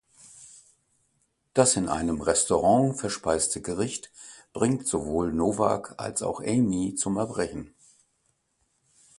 [1.53, 4.11] Das in einem Restaurant verspeiste Gericht
[4.51, 7.75] bringt sowohl Novak als auch Amy zum Erbrechen.